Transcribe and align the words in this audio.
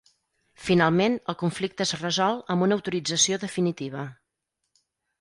Finalment, 0.67 1.17
el 1.33 1.37
conflicte 1.43 1.87
es 1.87 1.93
resol 2.01 2.41
amb 2.57 2.69
una 2.69 2.81
autorització 2.81 3.41
definitiva. 3.47 4.11